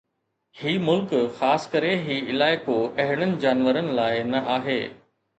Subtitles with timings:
[0.61, 4.79] هي ملڪ خاص ڪري هي علائقو اهڙن جانورن لاءِ نه آهي